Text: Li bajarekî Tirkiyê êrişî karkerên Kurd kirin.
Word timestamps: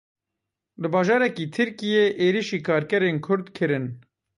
Li 0.81 0.89
bajarekî 0.95 1.45
Tirkiyê 1.55 2.05
êrişî 2.25 2.59
karkerên 2.67 3.17
Kurd 3.25 3.47
kirin. 3.57 3.85